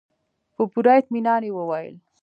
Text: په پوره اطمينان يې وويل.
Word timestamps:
په 0.55 0.63
پوره 0.71 0.93
اطمينان 0.99 1.41
يې 1.47 1.51
وويل. 1.55 1.95